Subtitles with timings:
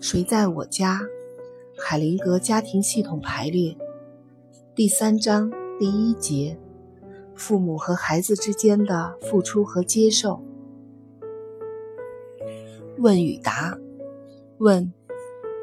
[0.00, 1.00] 谁在我家？
[1.78, 3.76] 海灵格家庭系统排列
[4.74, 6.58] 第三章第一节：
[7.34, 10.42] 父母和孩子之间的付出和接受。
[12.98, 13.78] 问与答：
[14.58, 14.92] 问，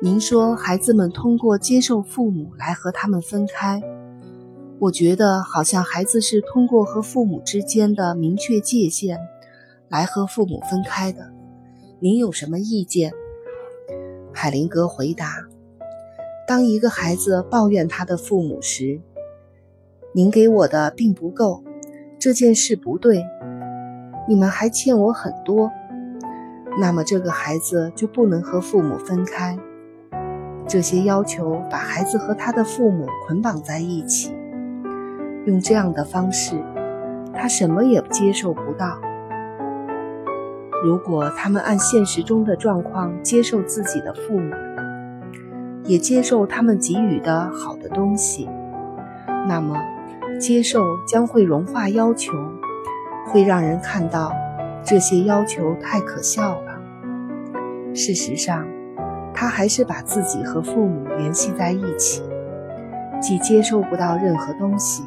[0.00, 3.82] 您说孩子们通过接受父母来和他们分开，
[4.78, 9.18] 我觉得好像孩子是通过和父母之间的明确界限
[9.88, 11.35] 来和父母分开的。
[12.06, 13.12] 您有什么意见？
[14.32, 15.44] 海灵格回答
[16.46, 19.00] ：“当一个孩子抱怨他的父母时，
[20.12, 21.64] 您给我的并不够，
[22.16, 23.24] 这件事不对，
[24.28, 25.68] 你们还欠我很多。
[26.78, 29.58] 那么这个孩子就不能和父母分开。
[30.68, 34.32] 这些要求把孩子和他的父母捆绑在一起，
[35.44, 36.54] 用这样的方式，
[37.34, 38.96] 他什么也接受不到。”
[40.84, 44.54] 如果他们按现实中的状况接受自己的父母，
[45.84, 48.48] 也接受他们给予的好的东西，
[49.48, 49.76] 那么
[50.38, 52.32] 接受将会融化要求，
[53.26, 54.32] 会让人看到
[54.84, 56.78] 这些要求太可笑了。
[57.94, 58.66] 事实上，
[59.32, 62.22] 他还是把自己和父母联系在一起，
[63.20, 65.04] 既接受不到任何东西，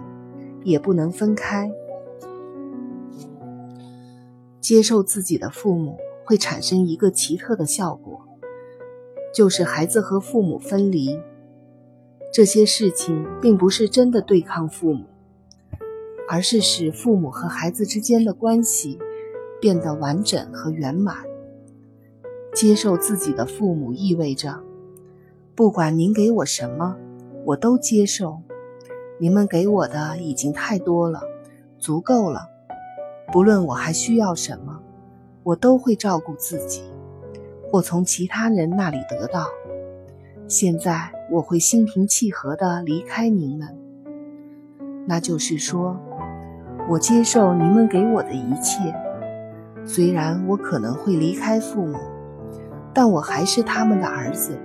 [0.63, 1.69] 也不能分开。
[4.61, 8.21] 接受自己的父母会产生一个奇特的效果，
[9.33, 11.19] 就是孩子和父母分离。
[12.31, 15.05] 这些事情并不是真的对抗父母，
[16.27, 18.99] 而是使父母和孩子之间的关系
[19.59, 21.17] 变得完整和圆满。
[22.53, 24.59] 接受自己的父母意味着，
[25.55, 26.97] 不管您给我什么，
[27.45, 28.39] 我都接受。
[29.17, 31.21] 你们给我的已经太多了，
[31.77, 32.47] 足够了。
[33.31, 34.79] 不论我还需要什么，
[35.43, 36.81] 我都会照顾自己，
[37.69, 39.45] 或从其他人那里得到。
[40.47, 43.77] 现在我会心平气和地离开您们，
[45.05, 45.95] 那就是说，
[46.89, 48.79] 我接受你们给我的一切。
[49.85, 51.97] 虽然我可能会离开父母，
[52.93, 54.59] 但我还是他们的儿子，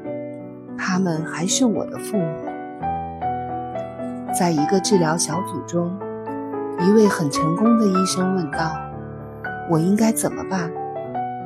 [0.78, 2.26] 他们还是我的父母。
[4.32, 5.94] 在一个治疗小组中。
[6.80, 8.72] 一位很成功的医生问道
[9.70, 10.70] ：“我应该怎么办？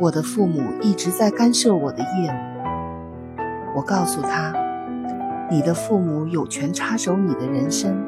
[0.01, 2.59] 我的父母一直在干涉我的业务。”
[3.77, 4.53] 我告诉他
[5.51, 8.05] ：“你的父母有权插手你的人生，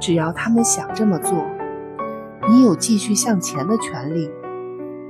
[0.00, 1.44] 只要他们想这么做。
[2.48, 4.30] 你有继续向前的权利。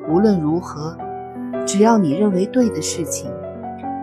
[0.09, 0.97] 无论如何，
[1.65, 3.31] 只要你认为对的事情，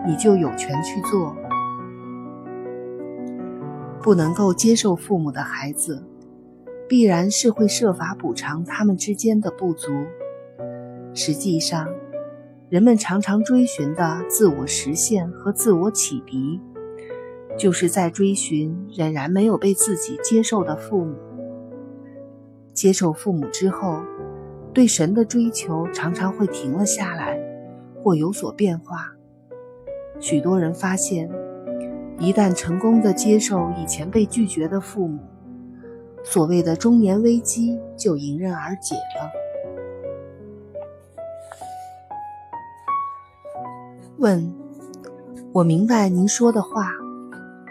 [0.06, 1.36] 你就有权去做。
[4.02, 6.04] 不能够接受父母的孩子。”
[6.94, 9.90] 必然是会设法补偿他们之间的不足。
[11.12, 11.88] 实际上，
[12.68, 16.60] 人们常常追寻的自我实现和自我启迪，
[17.58, 21.16] 就是在追寻仍然没有被自己接受的父母。
[22.72, 24.00] 接受父母之后，
[24.72, 27.36] 对神的追求常常会停了下来，
[28.04, 29.16] 或有所变化。
[30.20, 31.28] 许多人发现，
[32.20, 35.18] 一旦成功的接受以前被拒绝的父母，
[36.24, 39.30] 所谓的中年危机就迎刃而解了。
[44.18, 44.52] 问：
[45.52, 46.92] 我明白您说的话。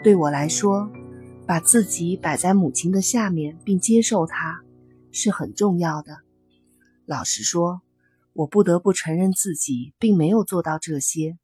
[0.04, 0.90] 对我来说，
[1.48, 4.62] 把自己摆在母亲的下面并接受她，
[5.12, 6.18] 是很重要的。
[7.06, 7.82] 老实说，
[8.34, 11.38] 我不得不承认自己并没有做到这些。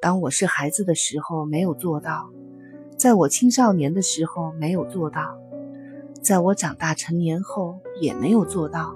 [0.00, 2.30] 当我是孩子的时候没有做到，
[2.96, 5.38] 在我青少年的时候没有做到。
[6.22, 8.94] 在我长大成年后也没有做到，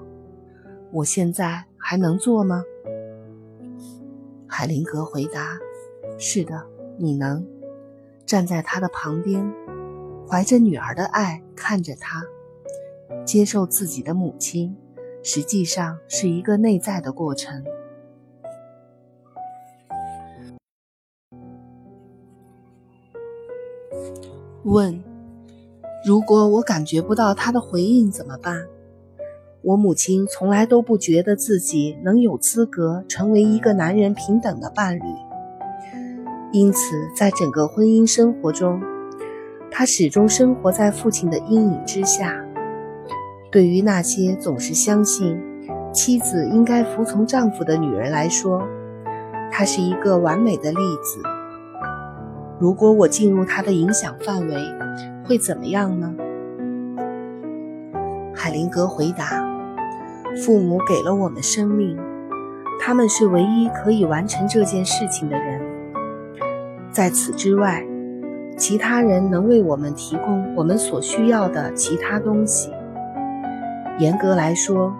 [0.91, 2.63] 我现在还能做吗？
[4.47, 5.59] 海灵格回答
[6.17, 6.65] ：“是的，
[6.97, 7.45] 你能。”
[8.25, 9.53] 站在他的旁边，
[10.27, 12.23] 怀着女儿的爱看着他，
[13.25, 14.75] 接受自己的母亲，
[15.21, 17.63] 实际上是一个内在的过程。
[24.63, 25.06] 问。
[26.07, 28.65] 如果我感觉不到他的回应怎么办？
[29.61, 35.03] 我母亲从来都不觉得自己能有资格成为一个男人平等的伴侣，
[36.53, 38.81] 因此在整个婚姻生活中，
[39.69, 42.41] 她始终生活在父亲的阴影之下。
[43.51, 45.37] 对于那些总是相信
[45.91, 48.65] 妻子应该服从丈夫的女人来说，
[49.51, 51.19] 她是一个完美的例子。
[52.61, 54.55] 如果我进入她的影响范围，
[55.27, 56.15] 会怎么样呢？
[58.33, 59.43] 海灵格回答
[60.41, 61.97] ：“父母给了我们生命，
[62.79, 65.61] 他们是唯一可以完成这件事情的人。
[66.91, 67.85] 在此之外，
[68.57, 72.71] 其他人能为我们提供我们所需要的其他东西。
[73.99, 74.95] 严格来说，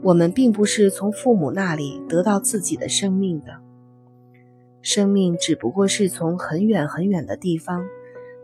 [0.00, 3.58] 我们并不是从父母那里得到自己的生命的。
[4.80, 7.84] 生命只不过是从很远很远的地方，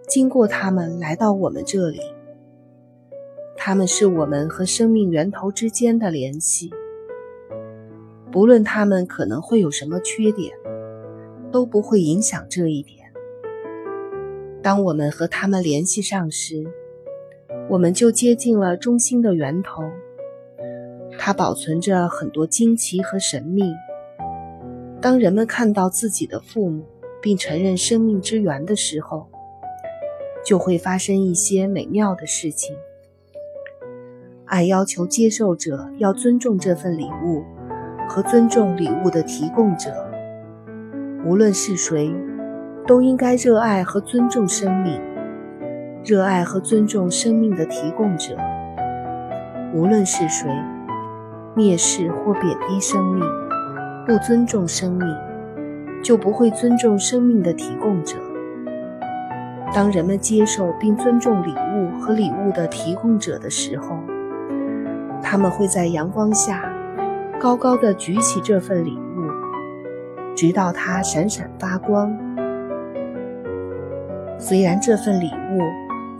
[0.08, 2.00] 经过他们来到我们这里。
[3.56, 6.70] 他们是我们和生命源头之间的联系。
[8.32, 10.54] 不论他们可能会有什么缺点，
[11.52, 12.98] 都不会影响这一点。
[14.62, 16.66] 当我们和他们联系上时，
[17.68, 19.82] 我们就接近了中心的源头。
[21.18, 23.72] 它保存着很多惊奇和神秘。
[25.00, 26.84] 当人们看到自己的父母，
[27.20, 29.26] 并承认生命之源的时候，
[30.48, 32.74] 就会发生一些美妙的事情。
[34.46, 37.44] 爱要求接受者要尊重这份礼物。
[38.08, 39.90] 和尊重礼物的提供者，
[41.26, 42.10] 无论是谁，
[42.86, 44.98] 都应该热爱和尊重生命。
[46.02, 48.34] 热爱和尊重生命的提供者，
[49.74, 50.48] 无论是谁，
[51.54, 53.22] 蔑视或贬低生命，
[54.06, 55.06] 不尊重生命，
[56.02, 58.16] 就不会尊重生命的提供者。
[59.72, 63.96] 当人们接受并尊重礼物和礼物的提供者的时候，
[65.22, 66.74] 他们会在阳光下。
[67.40, 72.12] 高高的举起这份礼物，直到它闪闪发光。
[74.36, 75.60] 虽然这份礼物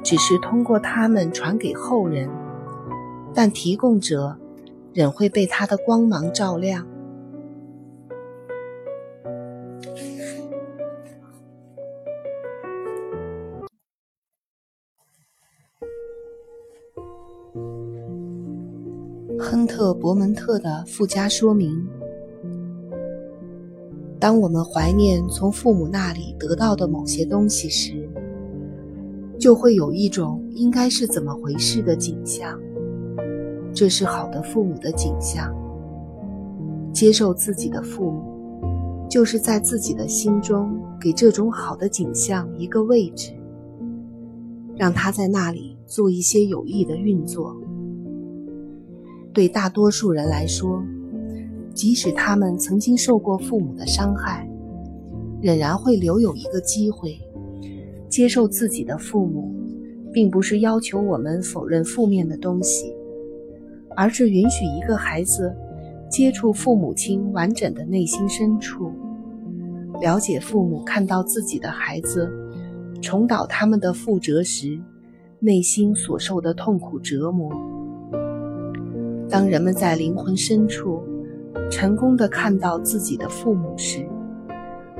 [0.05, 2.31] 只是通过他们传给后人，
[3.35, 4.37] 但提供者
[4.95, 6.87] 仍会被它的光芒照亮。
[19.41, 21.87] 亨特·伯门特的附加说明：
[24.19, 28.09] 当我们怀念从父母那里得到的某些东西时，
[29.39, 32.59] 就会有一种应该是怎么回事的景象。
[33.73, 35.55] 这是好的父母的景象。
[36.93, 43.33] 接受自己的父母，就是在自己的心中给这种好的景象一个位置，
[44.75, 47.57] 让他在那里做一些有益的运作。
[49.39, 50.83] 对大多数人来说，
[51.73, 54.51] 即使他们曾经受过父母的伤害，
[55.41, 57.17] 仍然会留有一个机会
[58.09, 59.55] 接受自己的父母，
[60.13, 62.93] 并不是要求我们否认负面的东西，
[63.95, 65.55] 而是允许一个孩子
[66.11, 68.91] 接触父母亲完整的内心深处，
[70.01, 72.29] 了解父母看到自己的孩子
[73.01, 74.81] 重蹈他们的覆辙时，
[75.39, 77.78] 内心所受的痛苦折磨。
[79.31, 81.03] 当人们在灵魂深处
[81.71, 84.09] 成功的看到自己的父母时，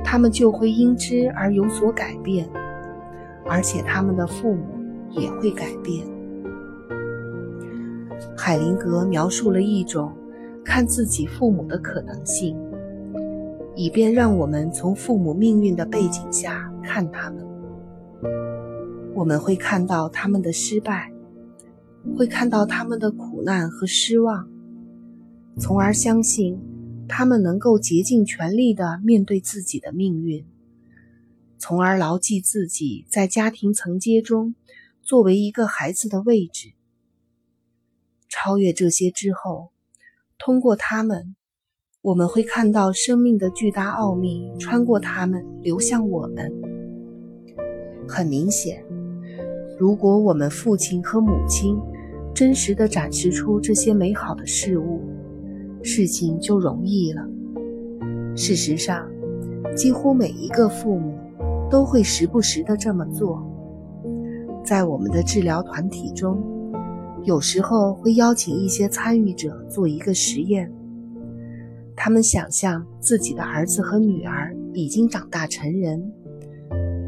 [0.03, 2.47] 他们就会因之而有所改变，
[3.47, 4.65] 而且他们的父母
[5.09, 6.05] 也会改变。
[8.37, 10.13] 海灵格描述了一种
[10.63, 12.55] 看自己父母的可能性，
[13.75, 17.43] 以便让我们从父母命运的背景下看他们。
[19.15, 21.11] 我们会看到他们的失败。
[22.17, 24.49] 会看到他们的苦苦难和失望，
[25.57, 26.59] 从而相信
[27.07, 30.45] 他们能够竭尽全力地面对自己的命运，
[31.57, 34.55] 从而牢记自己在家庭层阶中
[35.01, 36.73] 作为一个孩子的位置。
[38.27, 39.69] 超越这些之后，
[40.37, 41.33] 通过他们，
[42.01, 46.51] 我们会看到生命的巨大奥秘穿过他们流向我们。
[48.05, 48.83] 很明显。
[49.79, 51.79] 如果我们父亲和母亲
[52.39, 55.01] 真实的展示出这些美好的事物，
[55.83, 57.21] 事情就容易了。
[58.33, 59.05] 事实上，
[59.75, 61.19] 几乎每一个父母
[61.69, 63.45] 都会时不时的这么做。
[64.63, 66.41] 在我们的治疗团体中，
[67.25, 70.71] 有时候会邀请一些参与者做一个实验。
[71.93, 76.01] 他们想象自己的儿子和女儿已经长大成人。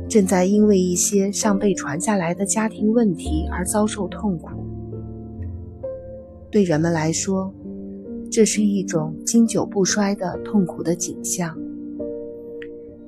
[0.09, 4.60] 正在因为一些尚被传下来的家庭问题而遭受痛苦。
[6.51, 7.53] 对人们来说，
[8.29, 11.57] 这是一种经久不衰的痛苦的景象。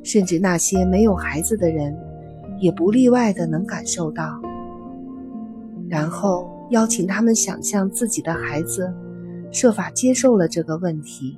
[0.01, 1.95] 甚至那些没有孩子的人，
[2.59, 4.41] 也不例外的能感受到。
[5.89, 8.91] 然后邀请他们想象自己的孩子
[9.51, 11.37] 设法接受了这个问题，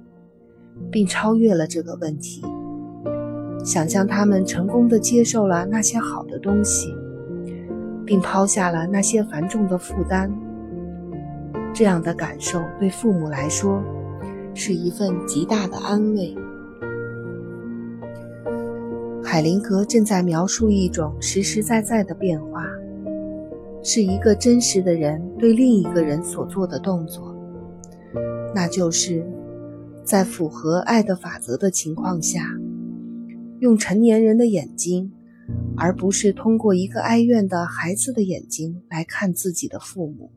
[0.91, 2.43] 并超越了这个问题。
[3.63, 6.93] 想象他们成功的接受了那些好的东西，
[8.05, 10.31] 并抛下了那些繁重的负担。
[11.75, 13.83] 这样的感受对父母来说，
[14.53, 16.33] 是一份极大的安慰。
[19.21, 22.65] 海灵格正在描述一种实实在在的变化，
[23.83, 27.35] 是一个真实的人对另一个人所做的动作，
[28.55, 29.27] 那就是
[30.05, 32.47] 在符合爱的法则的情况下，
[33.59, 35.11] 用成年人的眼睛，
[35.75, 40.31] 而不是通过一个哀怨的孩子的眼睛来看自己的父母，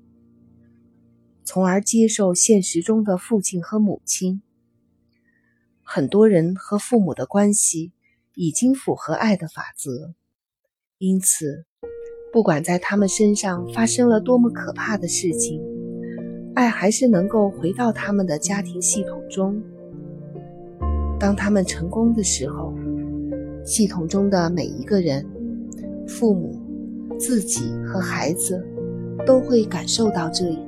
[1.49, 4.43] 从而接受现实中的父亲和母亲。
[5.83, 7.93] 很多人和父母的关系。
[8.41, 10.15] 已经符合爱的法则，
[10.99, 11.65] 因此，
[12.33, 15.61] 不管在他们身上发生了多么可怕的事情，
[16.55, 19.61] 爱还是能够回到他们的家庭系统中。
[21.19, 22.73] 当他们成功的时候，
[23.65, 25.27] 系统中的每一个人，
[26.07, 26.63] 父母、
[27.19, 28.65] 自己和孩子，
[29.27, 30.68] 都会感受到这一。